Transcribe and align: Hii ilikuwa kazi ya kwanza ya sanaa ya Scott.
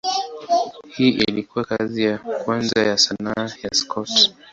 Hii 0.89 1.09
ilikuwa 1.09 1.65
kazi 1.65 2.03
ya 2.03 2.17
kwanza 2.17 2.81
ya 2.83 2.97
sanaa 2.97 3.49
ya 3.63 3.69
Scott. 3.73 4.29